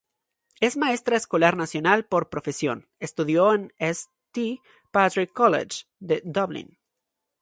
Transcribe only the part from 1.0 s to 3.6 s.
escolar nacional por profesión, estudió